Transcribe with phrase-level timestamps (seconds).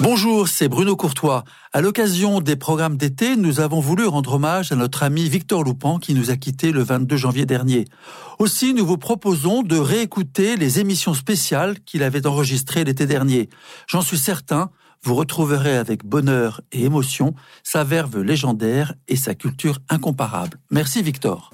[0.00, 1.44] Bonjour, c'est Bruno Courtois.
[1.72, 5.98] À l'occasion des programmes d'été, nous avons voulu rendre hommage à notre ami Victor Loupan
[5.98, 7.86] qui nous a quittés le 22 janvier dernier.
[8.38, 13.48] Aussi, nous vous proposons de réécouter les émissions spéciales qu'il avait enregistrées l'été dernier.
[13.86, 14.70] J'en suis certain,
[15.02, 20.58] vous retrouverez avec bonheur et émotion sa verve légendaire et sa culture incomparable.
[20.70, 21.52] Merci Victor.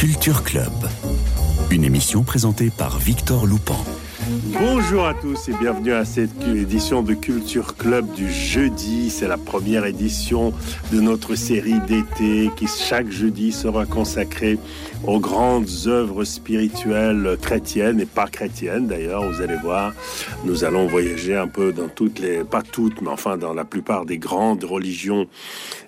[0.00, 0.72] Culture Club,
[1.70, 3.76] une émission présentée par Victor Loupan.
[4.58, 9.10] Bonjour à tous et bienvenue à cette édition de Culture Club du jeudi.
[9.10, 10.54] C'est la première édition
[10.90, 14.58] de notre série d'été qui chaque jeudi sera consacrée
[15.06, 19.24] aux grandes œuvres spirituelles chrétiennes et pas chrétiennes d'ailleurs.
[19.30, 19.92] Vous allez voir,
[20.44, 24.04] nous allons voyager un peu dans toutes les, pas toutes, mais enfin dans la plupart
[24.04, 25.26] des grandes religions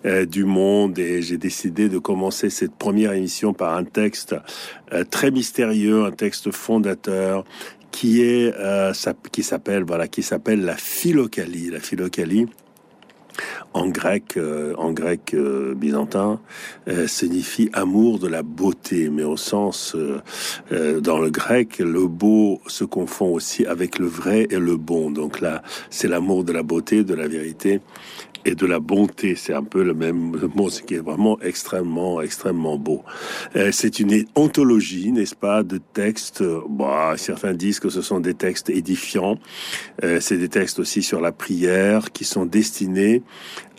[0.04, 0.98] euh, du monde.
[0.98, 4.34] Et j'ai décidé de commencer cette première émission par un texte
[4.92, 7.44] euh, très mystérieux, un texte fondateur
[7.90, 8.92] qui est euh,
[9.30, 11.70] qui s'appelle voilà qui s'appelle la philocalie.
[11.70, 12.46] La philocalie
[13.74, 16.40] en grec, euh, en grec euh, byzantin,
[17.06, 19.96] signifie amour de la beauté, mais au sens,
[20.70, 25.10] dans le grec, le beau se confond aussi avec le vrai et le bon.
[25.10, 27.80] Donc là, c'est l'amour de la beauté, de la vérité
[28.44, 29.34] et de la bonté.
[29.34, 33.02] C'est un peu le même mot, ce qui est vraiment extrêmement, extrêmement beau.
[33.56, 36.42] Euh, c'est une ontologie, n'est-ce pas, de textes.
[36.68, 39.38] Bah, certains disent que ce sont des textes édifiants.
[40.02, 43.22] Euh, c'est des textes aussi sur la prière qui sont destinés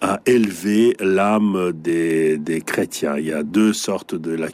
[0.02, 3.17] à élever l'âme des, des chrétiens.
[3.17, 4.48] Il y a deux sortes de la,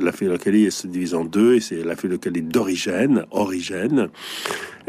[0.00, 4.10] la philocalie se divise en deux et c'est la philocalie d'origine, origine,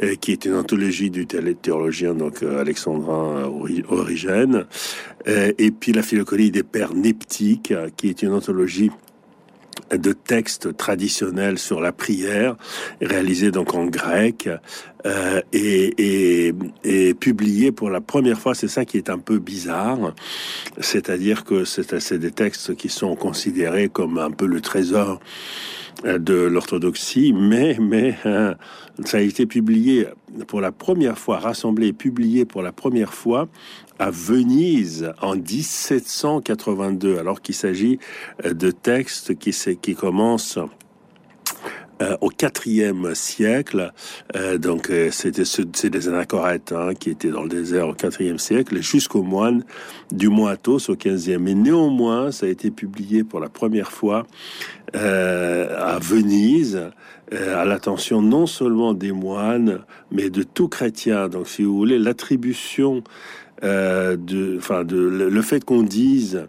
[0.02, 3.52] euh, qui est une anthologie du théologien donc euh, alexandrin
[3.90, 4.66] Origène,
[5.28, 8.90] euh, et puis la philocalie des pères neptiques, qui est une anthologie
[9.92, 12.56] de textes traditionnels sur la prière,
[13.02, 14.50] réalisés donc en grec
[15.52, 18.56] et, et, et publiés pour la première fois.
[18.56, 20.16] C'est ça qui est un peu bizarre,
[20.80, 25.20] c'est-à-dire que c'est des textes qui sont considérés comme un peu le trésor
[26.06, 28.56] de l'orthodoxie, mais mais hein,
[29.06, 30.08] ça a été publié
[30.48, 33.48] pour la première fois, rassemblé et publié pour la première fois
[34.00, 38.00] à Venise en 1782, alors qu'il s'agit
[38.46, 40.60] euh, de textes qui, qui commencent
[42.02, 43.92] euh, au quatrième siècle.
[44.36, 48.82] Euh, donc c'était c'est des anachorètes hein, qui étaient dans le désert au quatrième siècle
[48.82, 49.64] jusqu'au moine
[50.12, 51.44] du Moatos au quinzième.
[51.44, 54.26] Mais néanmoins, ça a été publié pour la première fois
[54.94, 56.92] à Venise
[57.32, 59.80] à l'attention non seulement des moines,
[60.12, 61.30] mais de tout chrétien.
[61.30, 63.04] Donc, si vous voulez, l'attribution
[63.64, 66.48] euh, de, enfin, de, le, fait qu'on dise euh,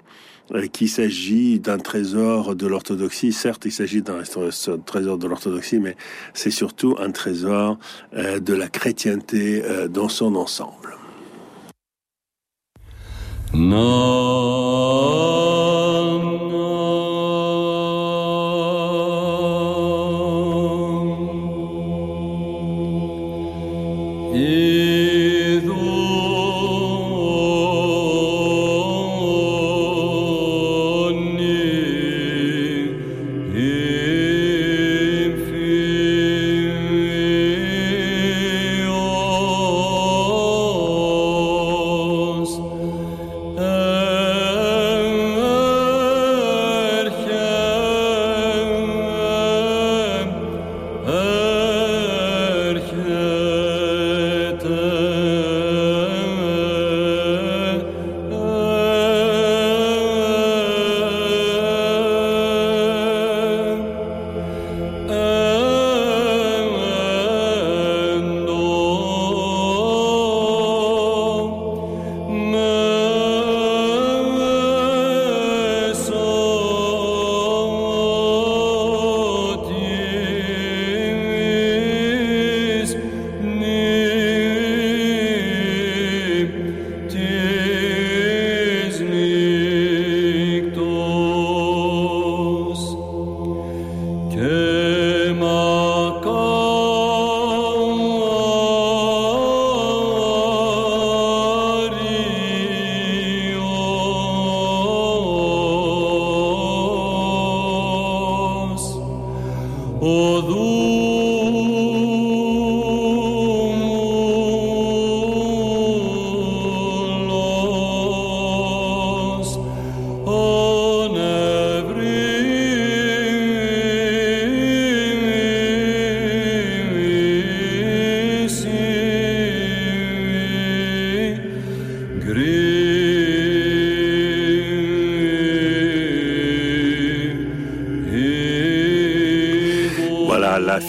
[0.53, 3.33] euh, qu'il s'agit d'un trésor de l'orthodoxie.
[3.33, 4.23] Certes, il s'agit d'un
[4.85, 5.97] trésor de l'orthodoxie, mais
[6.35, 7.79] c'est surtout un trésor
[8.15, 10.97] euh, de la chrétienté euh, dans son ensemble.
[13.55, 15.15] Non.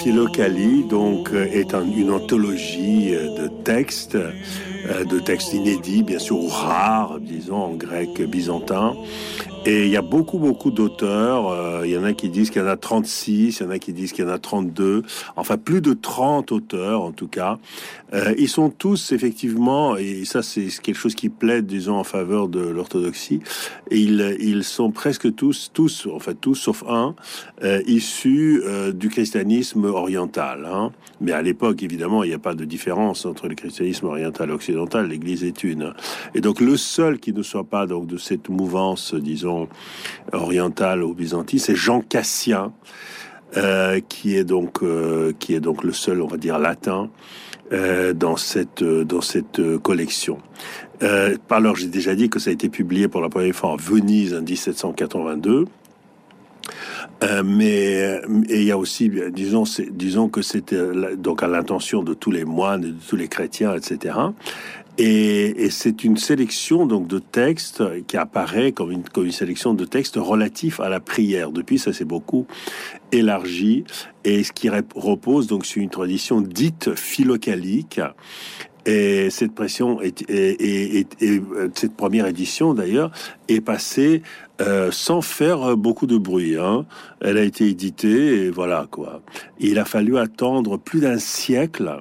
[0.06, 7.56] Philocalie donc est une anthologie de textes, de textes inédits, bien sûr, ou rares, disons,
[7.56, 8.96] en grec byzantin,
[9.68, 11.50] et il y a beaucoup, beaucoup d'auteurs.
[11.50, 13.72] Euh, il y en a qui disent qu'il y en a 36, il y en
[13.72, 15.02] a qui disent qu'il y en a 32.
[15.36, 17.58] Enfin, plus de 30 auteurs, en tout cas.
[18.16, 22.48] Euh, ils sont tous, effectivement, et ça, c'est quelque chose qui plaide, disons, en faveur
[22.48, 23.42] de l'orthodoxie.
[23.92, 27.16] Ils, ils sont presque tous, tous, en fait, tous, sauf un,
[27.64, 30.66] euh, issus euh, du christianisme oriental.
[30.72, 30.92] Hein.
[31.20, 34.54] Mais à l'époque, évidemment, il n'y a pas de différence entre le christianisme oriental et
[34.54, 35.08] occidental.
[35.08, 35.94] L'Église est une.
[36.34, 39.68] Et donc, le seul qui ne soit pas donc de cette mouvance, disons,
[40.32, 42.72] orientale ou byzantine, c'est Jean Cassien,
[43.58, 47.10] euh, qui est donc euh, qui est donc le seul, on va dire, latin
[47.72, 50.38] euh, dans cette dans cette collection.
[51.50, 54.34] alors j'ai déjà dit que ça a été publié pour la première fois en Venise
[54.34, 55.66] en 1782.
[57.44, 62.46] mais il y a aussi, disons, disons que c'était donc à l'intention de tous les
[62.46, 64.16] moines, de tous les chrétiens, etc.
[64.98, 70.80] Et, c'est une sélection donc de textes qui apparaît comme une, sélection de textes relatifs
[70.80, 71.52] à la prière.
[71.52, 72.48] Depuis, ça s'est beaucoup
[73.12, 73.84] élargi
[74.24, 78.00] et ce qui repose donc sur une tradition dite philocalique.
[78.86, 81.08] Et cette pression est, et,
[81.74, 83.12] cette première édition d'ailleurs
[83.48, 84.22] est passée
[84.62, 86.56] euh, sans faire beaucoup de bruit.
[86.56, 86.86] Hein.
[87.20, 89.22] Elle a été éditée et voilà quoi.
[89.60, 92.00] Il a fallu attendre plus d'un siècle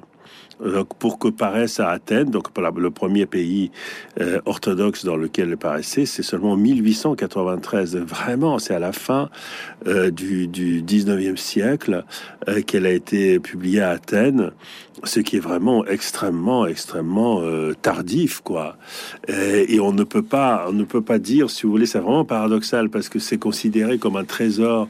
[0.63, 2.47] euh, pour que paraisse à Athènes, donc
[2.77, 3.71] le premier pays
[4.19, 7.97] euh, orthodoxe dans lequel elle paraissait, c'est seulement 1893.
[7.97, 9.29] Vraiment, c'est à la fin
[9.87, 12.03] euh, du, du 19e siècle
[12.67, 14.51] qu'elle a été publiée à Athènes
[15.03, 18.77] ce qui est vraiment extrêmement, extrêmement euh, tardif, quoi.
[19.27, 22.25] Et, on ne peut pas, on ne peut pas dire, si vous voulez, c'est vraiment
[22.25, 24.87] paradoxal parce que c'est considéré comme un trésor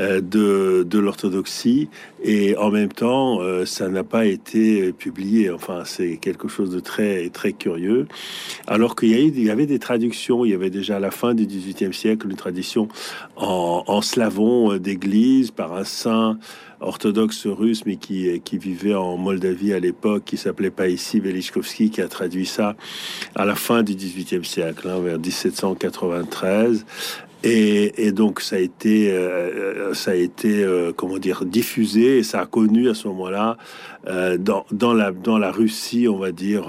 [0.00, 1.88] euh, de, de l'orthodoxie
[2.26, 5.50] et en même temps, euh, ça n'a pas été publié.
[5.50, 8.08] Enfin, c'est quelque chose de très, très curieux.
[8.66, 11.92] Alors qu'il y, avait des traductions, il y avait déjà à la fin du XVIIIe
[11.92, 12.88] siècle une tradition
[13.36, 16.38] en, slavon d'église par un saint
[16.80, 22.00] orthodoxe russe, mais qui, qui vivait en Moldavie à l'époque, qui s'appelait Païssi Velichkovski, qui
[22.00, 22.74] a traduit ça
[23.34, 26.86] à la fin du XVIIIe siècle, hein, vers 1793.
[27.46, 32.40] Et, donc ça a été, euh, ça a été, euh, comment dire, diffusé et ça
[32.40, 33.58] a connu à ce moment-là
[34.06, 36.68] euh, dans, la, Russie, on va dire,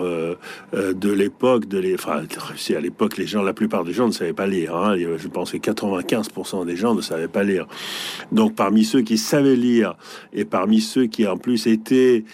[0.74, 4.12] de l'époque, de les, enfin, Russie à l'époque, les gens, la plupart des gens ne
[4.12, 4.76] savaient pas lire.
[4.76, 4.98] Hein.
[4.98, 7.68] Je pense que 95% des gens ne savaient pas lire.
[8.32, 9.96] Donc, parmi ceux qui savaient lire
[10.34, 12.26] et parmi ceux qui en plus étaient,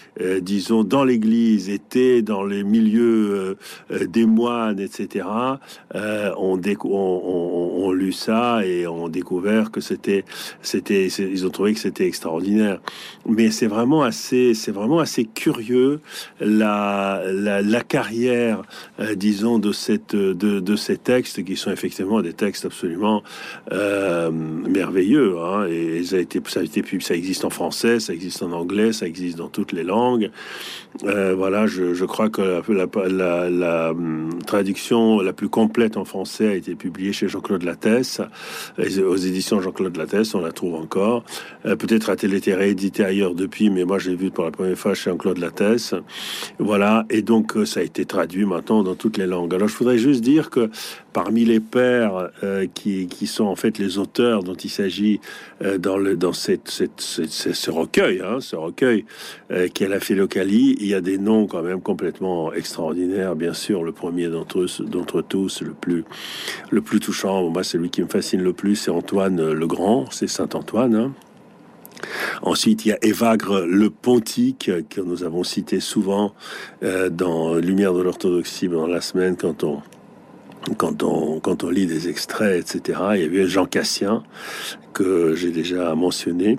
[0.41, 3.57] disons, dans l'Église, étaient dans les milieux
[3.89, 5.25] des moines, etc.,
[5.94, 8.31] on, on, lu ça
[8.63, 10.25] et ont découvert que c'était,
[10.62, 12.80] c'était, ils ont trouvé que c'était extraordinaire.
[13.28, 16.00] Mais c'est vraiment assez, c'est vraiment assez curieux
[16.39, 17.22] la,
[17.88, 18.62] carrière,
[19.00, 23.24] euh, disons, de, ces textes qui sont effectivement des textes absolument
[23.72, 25.38] euh, merveilleux.
[25.39, 28.51] Hein, et ça a été, ça a été, ça existe en français, ça existe en
[28.51, 30.31] anglais, ça existe dans toutes les langues.
[31.04, 36.50] Euh, voilà, je, crois que la, la, la, hum, traduction la plus complète en français
[36.50, 41.23] a été publiée chez Jean-Claude Lattès, aux éditions Jean-Claude Lattès, on la trouve encore.
[41.63, 45.09] Peut-être a-t-elle été rééditée ailleurs depuis, mais moi j'ai vu pour la première fois chez
[45.09, 45.94] Jean-Claude Lattès.
[46.59, 49.53] Voilà, et donc ça a été traduit maintenant dans toutes les langues.
[49.53, 50.69] Alors je voudrais juste dire que
[51.13, 55.19] parmi les pères euh, qui, qui, sont en fait les auteurs dont il s'agit
[55.61, 59.06] euh, dans, le, dans cette, ce recueil, hein, ce recueil
[59.51, 63.35] euh, qui est la Philocalie, il y a des noms quand même complètement extraordinaires.
[63.35, 66.03] Bien sûr, le premier d'entre d'entre tous, le plus,
[66.69, 70.27] le plus touchant, moi, celui qui me fascine le plus, c'est Antoine le Grand, c'est
[70.27, 70.95] Saint Antoine.
[70.95, 71.13] Hein.
[72.41, 76.33] Ensuite, il y a Évagre le Pontique, que nous avons cité souvent
[76.83, 79.81] euh, dans Lumière de l'orthodoxie dans la semaine quand on
[80.77, 82.99] quand on, quand on lit des extraits, etc.
[83.15, 84.23] Il y a eu Jean Cassien,
[84.94, 86.57] que j'ai déjà mentionné.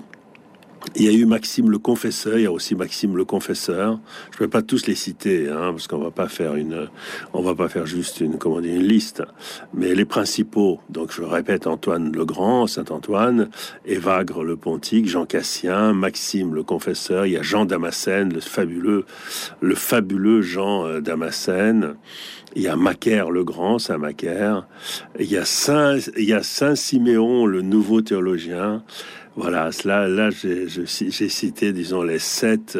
[0.95, 3.99] Il y a eu Maxime le Confesseur, il y a aussi Maxime le Confesseur.
[4.31, 6.89] Je ne vais pas tous les citer, hein, parce qu'on va pas faire une,
[7.33, 9.23] on va pas faire juste une, comment dire, une liste.
[9.73, 13.49] Mais les principaux, donc je répète, Antoine le Grand, Saint Antoine,
[13.85, 17.25] Évagre le Pontique, Jean Cassien, Maxime le Confesseur.
[17.25, 19.05] Il y a Jean Damascène, le fabuleux,
[19.61, 21.95] le fabuleux Jean euh, Damascène.
[22.55, 24.67] Il y a Macaire le Grand, Saint Macaire.
[25.19, 28.83] Il y a Saint, il y a Saint Siméon, le nouveau théologien.
[29.35, 32.77] Voilà, là, là j'ai cité, disons, les sept,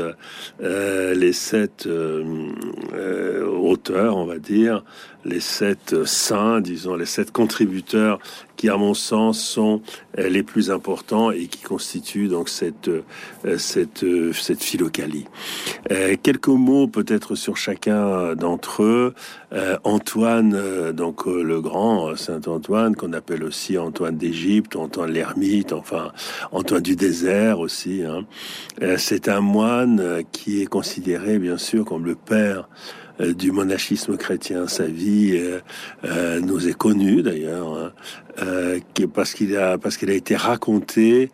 [0.62, 2.52] euh, les sept euh,
[2.94, 4.84] euh, auteurs, on va dire,
[5.26, 8.20] les sept saints, disons, les sept contributeurs
[8.58, 9.82] qui, à mon sens, sont
[10.18, 15.26] euh, les plus importants et qui constituent donc cette euh, cette euh, cette philocalie.
[16.22, 19.14] quelques mots peut-être sur chacun d'entre eux.
[19.84, 26.12] Antoine, donc le grand Saint Antoine, qu'on appelle aussi Antoine d'Égypte, Antoine l'ermite, enfin
[26.52, 28.02] Antoine du désert aussi.
[28.04, 28.26] Hein.
[28.98, 32.68] C'est un moine qui est considéré bien sûr comme le père
[33.20, 34.68] du monachisme chrétien.
[34.68, 35.60] Sa vie euh,
[36.06, 37.92] euh, nous est connue d'ailleurs,
[38.38, 38.80] hein,
[39.14, 41.32] parce qu'il a parce qu'il a été raconté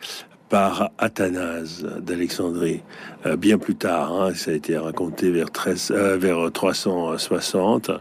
[0.50, 2.82] par Athanase d'Alexandrie.
[3.38, 7.92] bien plus tard, hein, ça a été raconté vers, 13, vers 360.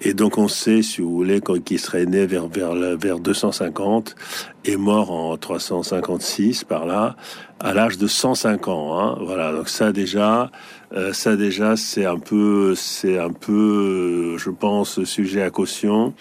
[0.00, 4.14] Et donc on sait, si vous voulez, qu'il serait né vers, vers, vers 250
[4.64, 7.16] et mort en 356 par là,
[7.60, 8.98] à l'âge de 105 ans.
[8.98, 9.18] Hein.
[9.20, 10.50] Voilà, donc ça déjà,
[10.94, 16.14] euh, ça déjà, c'est un peu, c'est un peu, je pense, sujet à caution.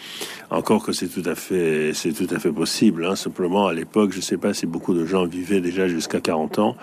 [0.49, 3.05] Encore que c'est tout à fait, c'est tout à fait possible.
[3.05, 3.15] Hein.
[3.15, 6.75] Simplement, à l'époque, je sais pas si beaucoup de gens vivaient déjà jusqu'à 40 ans.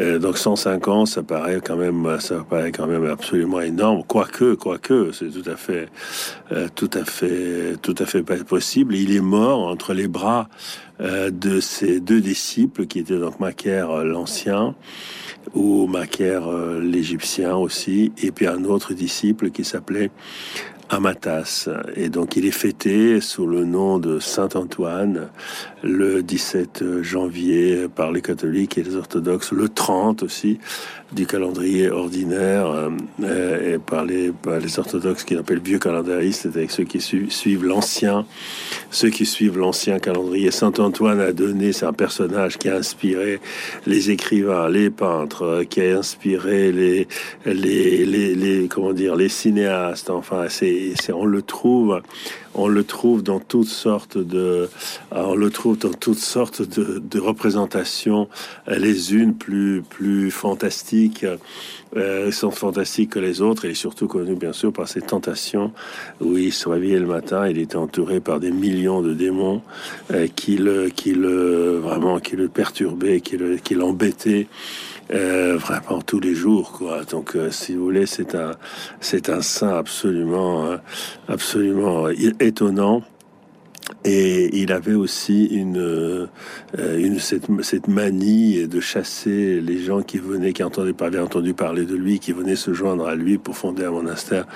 [0.00, 4.02] Euh, donc 105 ans, ça paraît quand même, ça paraît quand même absolument énorme.
[4.06, 5.88] Quoique, quoique, c'est tout à fait,
[6.52, 8.94] euh, tout à fait, tout à fait pas possible.
[8.94, 10.48] Il est mort entre les bras
[11.00, 14.76] de ses deux disciples, qui étaient donc Macaire l'ancien
[15.52, 20.10] ou Macaire euh, l'Égyptien aussi, et puis un autre disciple qui s'appelait
[20.90, 21.68] Amatas.
[21.96, 25.28] Et donc il est fêté sous le nom de Saint Antoine
[25.82, 30.58] le 17 janvier par les catholiques et les orthodoxes, le 30 aussi
[31.12, 32.66] du calendrier ordinaire
[33.22, 38.26] euh, et par les, les orthodoxes qui l'appellent vieux calendariste, avec ceux qui suivent l'ancien,
[38.90, 40.50] ceux qui suivent l'ancien calendrier.
[40.50, 43.40] Saint Antoine a donné, c'est un personnage qui a inspiré
[43.86, 47.06] les écrivains, les peintres, qui a inspiré les,
[47.46, 50.10] les comment dire, les cinéastes.
[50.10, 50.73] Enfin, c'est,
[51.12, 52.00] on le trouve
[52.54, 54.68] on le trouve dans toutes sortes de,
[55.10, 58.28] on le trouve dans toutes sortes de, représentations,
[58.68, 61.26] les unes plus plus fantastiques,
[61.96, 65.72] euh, sont fantastiques que les autres, et surtout connu bien sûr par ses tentations
[66.20, 69.62] où il se réveillait le matin, il était entouré par des millions de démons
[70.12, 74.46] euh, qui le, qui le vraiment qui le perturbaient, qui le, qui l'embêtaient.
[75.12, 77.04] Euh, vraiment tous les jours, quoi.
[77.04, 78.52] Donc, euh, si vous voulez, c'est un,
[79.00, 80.76] c'est un saint absolument, euh,
[81.28, 83.02] absolument étonnant.
[84.06, 86.26] Et il avait aussi une, euh,
[86.78, 91.84] une cette, cette, manie de chasser les gens qui venaient, qui entendaient parler, entendu parler
[91.84, 94.46] de lui, qui venaient se joindre à lui pour fonder un monastère.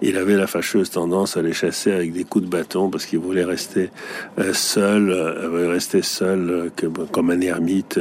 [0.00, 3.18] Il avait la fâcheuse tendance à les chasser avec des coups de bâton parce qu'il
[3.18, 3.90] voulait rester
[4.38, 6.70] euh, seul, euh, rester seul
[7.10, 8.00] comme un ermite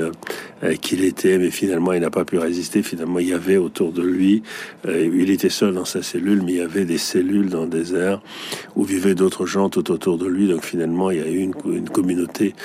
[0.81, 1.37] qu'il était.
[1.37, 2.81] Mais finalement, il n'a pas pu résister.
[2.81, 4.43] Finalement, il y avait autour de lui,
[4.87, 8.21] il était seul dans sa cellule, mais il y avait des cellules dans le désert
[8.75, 10.47] où vivaient d'autres gens tout autour de lui.
[10.47, 12.55] Donc finalement il y a eu une, communauté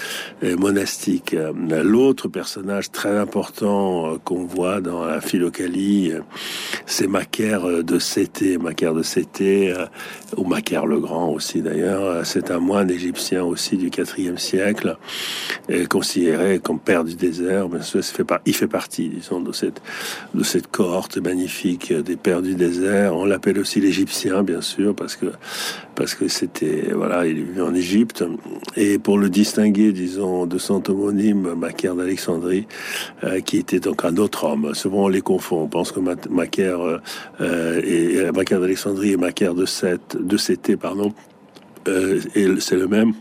[0.42, 1.34] euh, monastique.
[1.34, 6.12] Euh, l'autre personnage très important euh, qu'on voit dans la philocalie,
[6.86, 8.56] c'est Macaire de Cété.
[8.56, 9.74] Macaire de Cété,
[10.38, 14.96] ou Macaire le Grand aussi d'ailleurs, c'est un moine égyptien aussi du IVe siècle,
[15.90, 17.66] considéré comme père du désert.
[18.46, 19.82] Il fait partie, disons, de cette,
[20.34, 23.14] de cette cohorte magnifique des pères du désert.
[23.14, 25.26] On l'appelle aussi l'Égyptien, bien sûr, parce que
[25.98, 27.97] parce que c'était voilà, il vivait en Égypte
[28.76, 32.66] et pour le distinguer, disons, de son homonyme Macaire d'Alexandrie,
[33.24, 34.74] euh, qui était donc un autre homme.
[34.74, 35.62] Souvent on les confond.
[35.62, 36.00] On pense que
[36.30, 36.80] Macaire
[37.40, 40.36] euh, et euh, Macaire d'Alexandrie et Macaire de Sète, de
[40.76, 41.12] pardon,
[42.34, 43.14] et c'est le même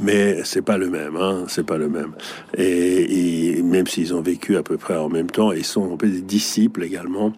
[0.00, 2.12] mais c'est pas le même, hein, c'est pas le même.
[2.56, 6.84] Et, même s'ils ont vécu à peu près en même temps, ils sont des disciples
[6.84, 7.32] également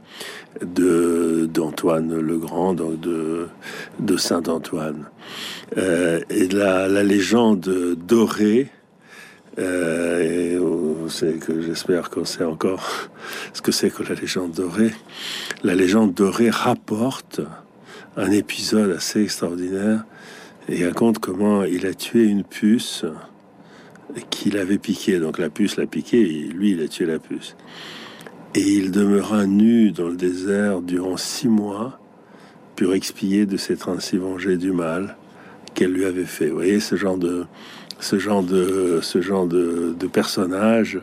[0.62, 3.48] de d'Antoine le Grand, donc de
[3.98, 5.06] de Saint Antoine.
[5.76, 8.68] Euh, et la, la légende dorée.
[9.58, 10.60] Euh,
[11.08, 12.88] c'est que j'espère qu'on sait encore
[13.52, 14.92] ce que c'est que la légende dorée.
[15.64, 17.40] La légende dorée rapporte
[18.16, 20.04] un épisode assez extraordinaire
[20.70, 23.04] il raconte comment il a tué une puce
[24.30, 25.18] qu'il avait piquée.
[25.18, 27.56] Donc la puce l'a piqué et lui, il a tué la puce.
[28.54, 32.00] Et il demeura nu dans le désert durant six mois
[32.76, 35.16] pour expier de s'être ainsi vengé du mal
[35.74, 36.48] qu'elle lui avait fait.
[36.48, 37.46] Vous voyez ce genre de
[38.00, 41.00] ce genre de ce genre de, de personnage,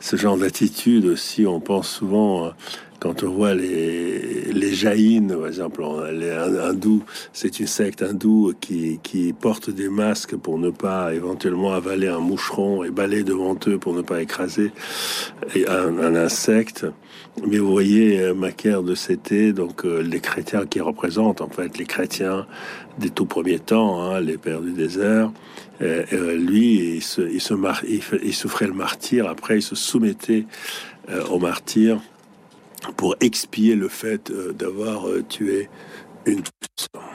[0.00, 1.46] ce genre d'attitude aussi.
[1.46, 2.52] On pense souvent
[3.00, 7.02] quand on voit les, jaïnes, par exemple, les hindous,
[7.32, 12.84] c'est une secte hindoue qui, porte des masques pour ne pas éventuellement avaler un moucheron
[12.84, 14.70] et balayer devant eux pour ne pas écraser
[15.66, 16.86] un, insecte.
[17.46, 21.78] Mais vous voyez, euh, Macaire de Cété, donc euh, les chrétiens qui représentent en fait
[21.78, 22.46] les chrétiens
[22.98, 25.32] des tout premiers temps, hein, les pères du désert,
[25.80, 27.54] euh, lui, il se, il, se
[28.22, 30.44] il, souffrait le martyr, après il se soumettait
[31.30, 32.00] au martyr
[32.96, 35.68] pour expier le fait d'avoir tué
[36.26, 37.10] une personne.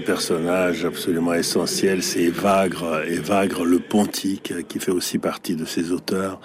[0.00, 6.40] Personnage absolument essentiel, c'est Evagre, Evagre le Pontique, qui fait aussi partie de ces auteurs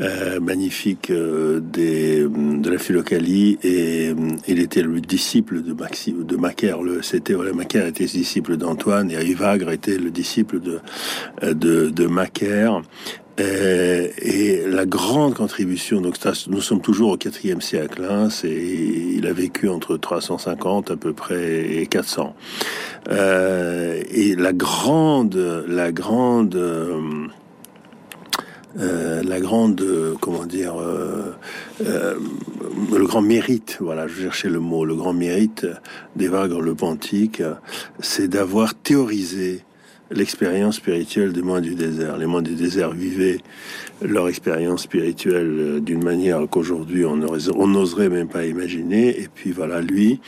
[0.00, 3.58] euh, magnifiques euh, des, de la Philocalie.
[3.62, 4.14] Et euh,
[4.48, 6.78] il était le disciple de, Maxi, de Macaire.
[7.02, 10.80] C'était voilà, Macaire était disciple d'Antoine et Evagre était le disciple de,
[11.42, 12.82] de, de Macaire.
[13.40, 16.16] Euh, et la grande contribution, donc
[16.48, 21.12] nous sommes toujours au IVe siècle, hein, c'est, il a vécu entre 350 à peu
[21.12, 22.36] près et 400.
[23.10, 27.26] Euh, et la grande, la grande, euh,
[28.76, 29.84] la grande,
[30.20, 30.76] comment dire,
[31.80, 32.16] le
[33.04, 35.66] grand mérite, voilà, je cherchais le mot, le grand mérite
[36.14, 37.42] d'Evagre le Pontique,
[37.98, 39.64] c'est d'avoir théorisé
[40.10, 42.16] l'expérience spirituelle des moines du désert.
[42.16, 43.38] Les moines du désert vivaient
[44.02, 49.20] leur expérience spirituelle euh, d'une manière qu'aujourd'hui on n'oserait même pas imaginer.
[49.20, 50.20] Et puis voilà, lui,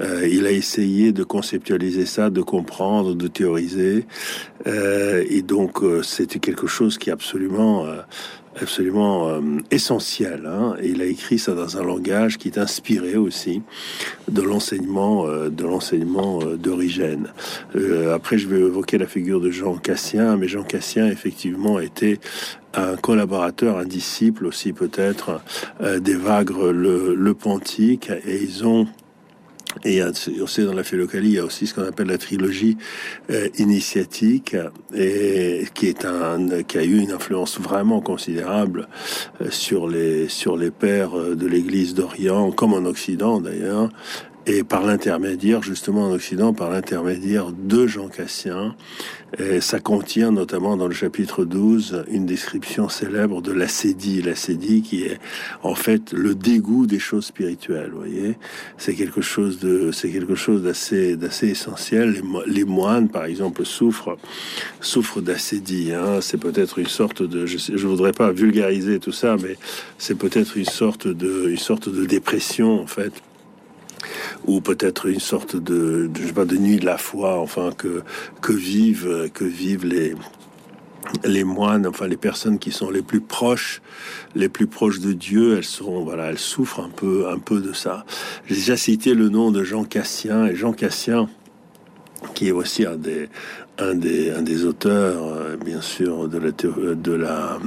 [0.00, 4.06] euh, il a essayé de conceptualiser ça, de comprendre, de théoriser.
[4.66, 7.86] Euh, et donc c'était quelque chose qui absolument
[8.60, 9.40] absolument euh,
[9.70, 10.46] essentiel.
[10.46, 10.76] Hein.
[10.82, 13.62] Et il a écrit ça dans un langage qui est inspiré aussi
[14.28, 17.28] de l'enseignement euh, de l'enseignement euh, d'origine.
[18.12, 22.18] après, je vais évoquer la figure de Jean Cassien, mais Jean Cassien effectivement était
[22.74, 25.40] un collaborateur, un disciple aussi peut-être
[25.80, 28.86] d'Evagre le, le Pontique, et ils ont
[29.84, 32.76] et on sait dans la philocalie, il y a aussi ce qu'on appelle la trilogie
[33.30, 34.56] euh, initiatique,
[34.94, 38.88] et qui est un, qui a eu une influence vraiment considérable
[39.40, 43.90] euh, sur les sur les pères euh, de l'Église d'Orient, comme en Occident d'ailleurs,
[44.48, 48.74] et par l'intermédiaire, justement en Occident, par l'intermédiaire de Jean Cassien.
[49.38, 54.22] Et ça contient notamment dans le chapitre 12 une description célèbre de l'acédie.
[54.22, 55.18] L'acédie qui est
[55.62, 57.90] en fait le dégoût des choses spirituelles.
[57.92, 58.38] Vous voyez,
[58.78, 62.22] c'est quelque chose de, c'est quelque chose d'assez, d'assez essentiel.
[62.46, 64.16] Les, moines, par exemple, souffrent,
[64.80, 65.92] souffrent d'acédie.
[65.92, 66.22] Hein.
[66.22, 69.58] C'est peut-être une sorte de, je, sais, je voudrais pas vulgariser tout ça, mais
[69.98, 73.12] c'est peut-être une sorte de, une sorte de dépression en fait
[74.46, 77.70] ou peut-être une sorte de, de, je sais pas, de nuit de la foi, enfin
[77.76, 78.02] que
[78.40, 80.14] que vivent que vivent les
[81.24, 83.80] les moines, enfin les personnes qui sont les plus proches,
[84.34, 87.72] les plus proches de Dieu, elles sont, voilà, elles souffrent un peu, un peu de
[87.72, 88.04] ça.
[88.46, 91.28] J'ai déjà cité le nom de Jean Cassien et Jean Cassien,
[92.34, 93.28] qui est aussi un des,
[93.78, 97.58] un des, un des auteurs, euh, bien sûr, de la, de la,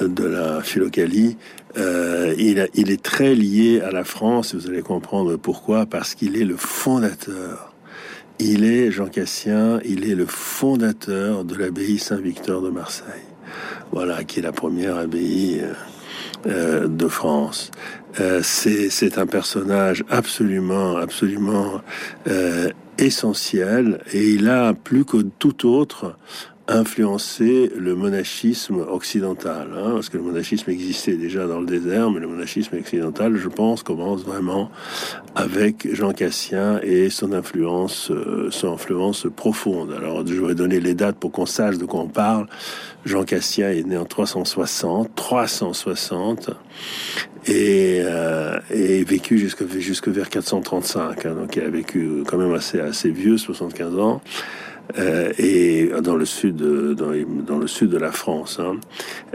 [0.00, 1.36] de la philocalie.
[1.76, 6.36] Euh, il, il est très lié à la France, vous allez comprendre pourquoi, parce qu'il
[6.36, 7.74] est le fondateur
[8.38, 13.22] il est, Jean Cassien, il est le fondateur de l'abbaye Saint-Victor de Marseille.
[13.92, 15.72] Voilà, qui est la première abbaye euh,
[16.46, 17.70] euh, de France.
[18.20, 21.80] Euh, c'est un personnage absolument, absolument
[22.98, 26.16] essentiel et il a plus que tout autre
[26.66, 32.20] influencé le monachisme occidental, hein, parce que le monachisme existait déjà dans le désert, mais
[32.20, 34.70] le monachisme occidental, je pense, commence vraiment
[35.34, 39.92] avec Jean Cassien et son influence, euh, son influence profonde.
[39.92, 42.46] Alors, je vais donner les dates pour qu'on sache de quoi on parle.
[43.04, 46.50] Jean Cassien est né en 360, 360,
[47.46, 51.26] et, euh, et vécu jusque, jusque vers 435.
[51.26, 54.22] Hein, donc, il a vécu quand même assez, assez vieux, 75 ans.
[54.98, 57.12] Euh, et dans le sud, dans,
[57.46, 58.58] dans, le sud de la France.
[58.60, 58.76] Hein.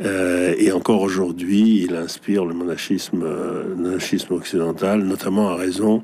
[0.03, 6.03] Euh, et encore aujourd'hui, il inspire le monachisme, euh, le monachisme occidental, notamment à raison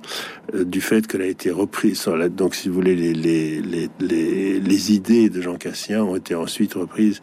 [0.54, 2.06] euh, du fait qu'elle a été reprise
[2.36, 7.22] donc si vous voulez les, idées de Jean Cassien ont été ensuite reprises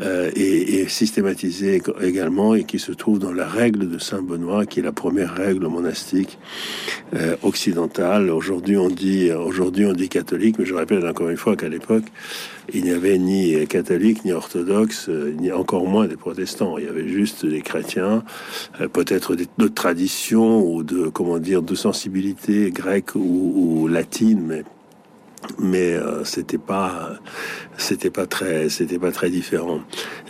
[0.00, 4.66] euh, et, et, systématisées également et qui se trouvent dans la règle de Saint Benoît
[4.66, 6.38] qui est la première règle monastique
[7.14, 11.56] euh, occidentale aujourd'hui on dit aujourd'hui on dit catholique mais je répète encore une fois
[11.56, 12.04] qu'à l'époque
[12.72, 16.78] il n'y avait ni catholiques, ni orthodoxes, euh, ni encore moins des protestants.
[16.78, 18.24] Il y avait juste des chrétiens,
[18.80, 24.64] euh, peut-être d'autres traditions ou de comment dire de sensibilité grecque ou, latine, mais
[25.58, 27.10] mais euh, c'était pas
[27.76, 29.80] c'était pas très c'était pas très différent.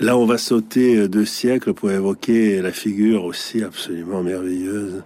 [0.01, 5.03] Là, on va sauter deux siècles pour évoquer la figure aussi absolument merveilleuse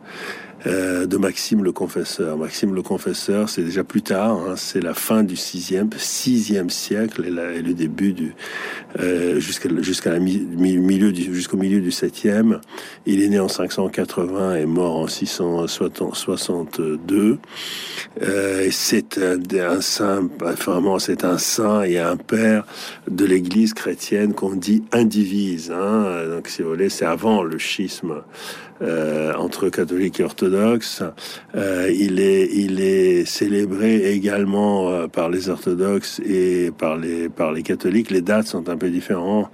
[0.66, 2.37] euh, de Maxime le Confesseur.
[2.37, 7.25] Maxime le Confesseur, c'est déjà plus tard, hein, c'est la fin du sixième, sixième siècle
[7.25, 8.35] et, et le début du
[8.99, 12.61] euh, jusqu'à jusqu'à la milieu du, jusqu'au milieu du septième.
[13.07, 17.38] Il est né en 580 et mort en 662.
[18.23, 22.66] Euh, c'est un, un, saint, vraiment c'est un saint et un père
[23.11, 25.70] de l'Église chrétienne qu'on dit indivise.
[25.70, 26.27] Hein.
[26.29, 28.16] Donc si vous voulez, c'est avant le schisme
[28.83, 31.03] euh, entre catholiques et orthodoxes.
[31.55, 37.53] Euh, il est il est célébré également euh, par les orthodoxes et par les par
[37.53, 38.11] les catholiques.
[38.11, 39.51] Les dates sont un peu différentes.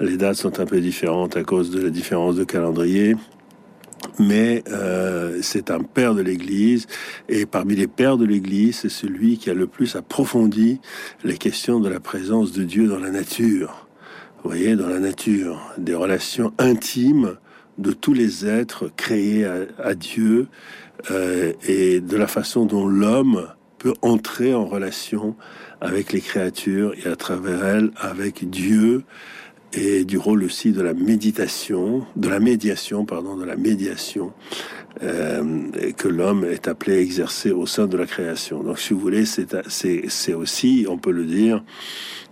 [0.00, 3.16] Les dates sont un peu différentes à cause de la différence de calendrier
[4.18, 6.86] mais euh, c'est un père de l'Église,
[7.28, 10.80] et parmi les pères de l'Église, c'est celui qui a le plus approfondi
[11.24, 13.86] les questions de la présence de Dieu dans la nature.
[14.42, 17.36] Vous voyez, dans la nature, des relations intimes
[17.80, 20.48] de tous les êtres créés à, Dieu
[21.10, 25.34] euh, et de la façon dont l'homme peut entrer en relation
[25.80, 29.04] avec les créatures et à travers elles avec Dieu
[29.72, 34.32] et du rôle aussi de la méditation, de la médiation, pardon, de la médiation
[35.02, 38.62] euh, que l'homme est appelé à exercer au sein de la création.
[38.62, 41.62] Donc, si vous voulez, c'est aussi, on peut le dire,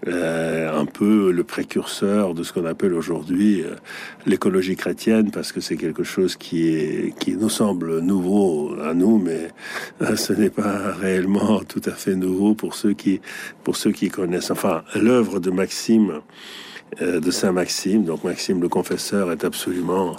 [0.06, 3.74] euh, un peu le précurseur de ce qu'on appelle aujourd'hui euh,
[4.26, 9.18] l'écologie chrétienne, parce que c'est quelque chose qui est qui nous semble nouveau à nous,
[9.18, 9.48] mais
[10.02, 13.20] euh, ce n'est pas réellement tout à fait nouveau pour ceux qui
[13.64, 14.52] pour ceux qui connaissent.
[14.52, 16.20] Enfin, l'œuvre de Maxime
[17.00, 18.04] de Saint Maxime.
[18.04, 20.16] Donc Maxime le Confesseur est absolument,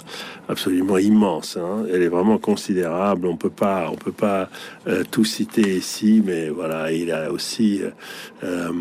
[0.48, 1.56] absolument immense.
[1.56, 1.84] Hein.
[1.92, 3.26] Elle est vraiment considérable.
[3.26, 4.48] On peut pas, on peut pas
[4.86, 7.82] euh, tout citer ici, mais voilà, il a aussi,
[8.44, 8.72] euh,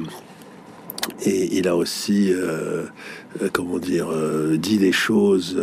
[1.25, 2.31] et il a aussi,
[3.51, 4.09] comment dire,
[4.57, 5.59] dit des choses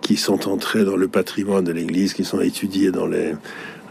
[0.00, 3.34] qui sont entrées dans le patrimoine de l'Église, qui sont étudiées dans les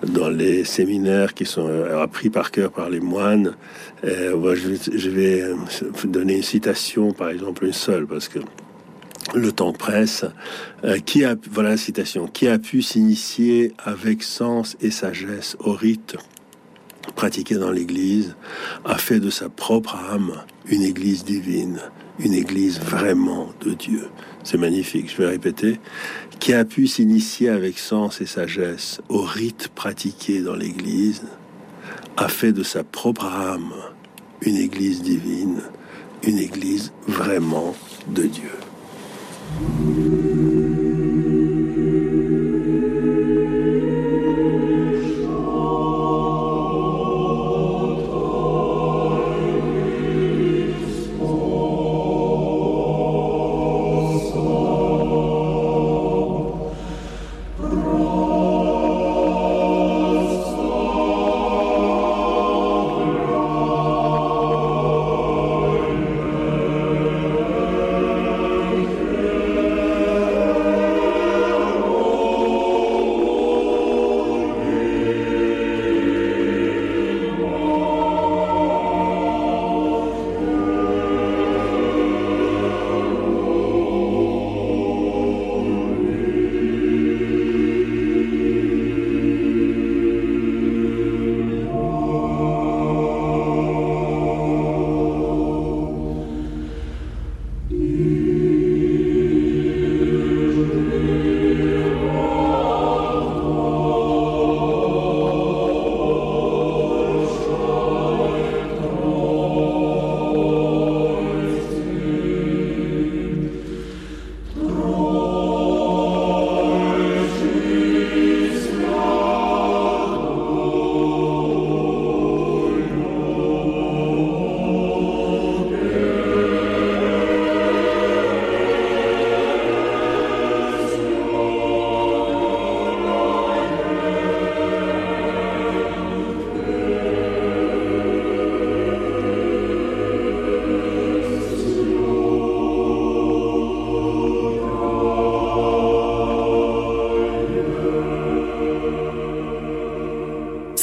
[0.05, 3.55] dans les séminaires qui sont euh, appris par cœur par les moines.
[4.03, 5.55] Euh, je, vais euh,
[6.05, 8.39] donner une citation, par exemple une seule, parce que
[9.33, 10.25] le temps presse.
[11.05, 16.15] qui a, voilà la citation, qui a pu s'initier avec sens et sagesse au rite
[17.15, 18.35] pratiqué dans l'Église,
[18.83, 21.79] a fait de sa propre âme une Église divine,
[22.19, 24.07] une Église vraiment de Dieu.
[24.43, 25.79] C'est magnifique, je vais répéter
[26.39, 31.23] qui a pu s'initier avec sens et sagesse au rite pratiqué dans l'Église,
[32.17, 33.73] a fait de sa propre âme
[34.41, 35.61] une Église divine,
[36.23, 37.73] une Église vraiment
[38.07, 38.51] de Dieu.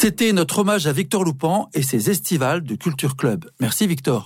[0.03, 3.49] C'était notre hommage à Victor Loupan et ses estivales de Culture Club.
[3.61, 4.21] Merci Victor.